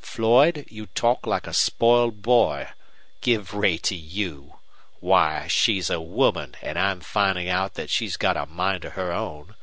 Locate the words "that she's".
7.74-8.16